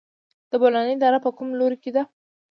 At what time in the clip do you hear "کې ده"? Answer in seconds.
1.83-2.03